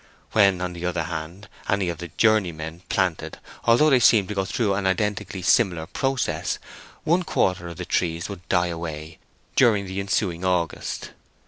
When, 0.31 0.61
on 0.61 0.73
the 0.73 0.83
other 0.87 1.03
hand, 1.03 1.47
any 1.69 1.87
of 1.89 1.99
the 1.99 2.07
journeymen 2.07 2.81
planted, 2.89 3.37
although 3.65 3.91
they 3.91 3.99
seemed 3.99 4.29
to 4.29 4.33
go 4.33 4.45
through 4.45 4.73
an 4.73 4.87
identically 4.87 5.43
similar 5.43 5.85
process, 5.85 6.57
one 7.03 7.21
quarter 7.21 7.67
of 7.67 7.77
the 7.77 7.85
trees 7.85 8.27
would 8.27 8.49
die 8.49 8.69
away 8.73 9.19
during 9.55 9.85
the 9.85 9.99
ensuing 9.99 10.43
August. 10.43 11.11